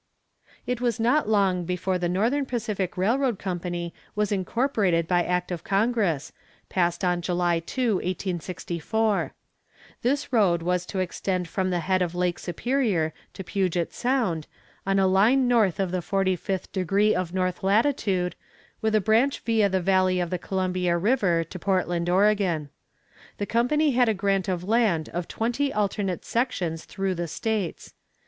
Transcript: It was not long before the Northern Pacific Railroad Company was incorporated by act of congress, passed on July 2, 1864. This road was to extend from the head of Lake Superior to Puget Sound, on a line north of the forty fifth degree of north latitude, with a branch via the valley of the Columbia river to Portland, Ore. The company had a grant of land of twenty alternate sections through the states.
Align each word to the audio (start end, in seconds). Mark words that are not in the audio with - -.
It 0.65 0.81
was 0.81 0.99
not 0.99 1.29
long 1.29 1.63
before 1.63 1.99
the 1.99 2.09
Northern 2.09 2.47
Pacific 2.47 2.97
Railroad 2.97 3.37
Company 3.37 3.93
was 4.15 4.31
incorporated 4.31 5.07
by 5.07 5.23
act 5.23 5.51
of 5.51 5.63
congress, 5.63 6.31
passed 6.69 7.03
on 7.05 7.21
July 7.21 7.59
2, 7.59 7.97
1864. 7.97 9.35
This 10.01 10.33
road 10.33 10.63
was 10.63 10.87
to 10.87 10.97
extend 10.97 11.47
from 11.47 11.69
the 11.69 11.81
head 11.81 12.01
of 12.01 12.15
Lake 12.15 12.39
Superior 12.39 13.13
to 13.33 13.43
Puget 13.43 13.93
Sound, 13.93 14.47
on 14.87 14.97
a 14.97 15.05
line 15.05 15.47
north 15.47 15.79
of 15.79 15.91
the 15.91 16.01
forty 16.01 16.35
fifth 16.35 16.71
degree 16.71 17.13
of 17.13 17.31
north 17.31 17.61
latitude, 17.63 18.35
with 18.81 18.95
a 18.95 19.01
branch 19.01 19.41
via 19.41 19.69
the 19.69 19.81
valley 19.81 20.19
of 20.19 20.31
the 20.31 20.39
Columbia 20.39 20.97
river 20.97 21.43
to 21.43 21.59
Portland, 21.59 22.09
Ore. 22.09 22.33
The 22.33 23.45
company 23.47 23.91
had 23.91 24.09
a 24.09 24.15
grant 24.15 24.47
of 24.47 24.63
land 24.63 25.09
of 25.09 25.27
twenty 25.27 25.71
alternate 25.71 26.25
sections 26.25 26.85
through 26.85 27.13
the 27.13 27.27
states. 27.27 27.93